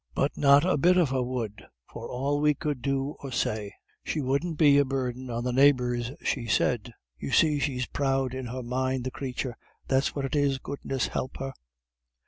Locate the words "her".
1.11-1.21, 8.47-8.63, 11.37-11.53